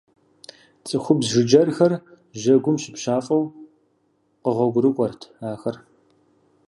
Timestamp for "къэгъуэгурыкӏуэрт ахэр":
4.43-5.75